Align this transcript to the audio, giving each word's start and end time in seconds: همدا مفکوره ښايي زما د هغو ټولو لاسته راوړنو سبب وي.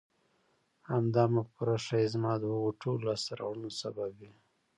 همدا 0.91 1.23
مفکوره 1.35 1.75
ښايي 1.85 2.07
زما 2.13 2.33
د 2.39 2.43
هغو 2.53 2.69
ټولو 2.81 2.99
لاسته 3.07 3.31
راوړنو 3.39 3.69
سبب 3.81 4.09
وي. 4.19 4.31